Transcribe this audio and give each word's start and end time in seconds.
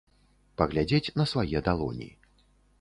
Паглядзець 0.61 1.13
на 1.21 1.27
свае 1.35 1.57
далоні. 1.71 2.11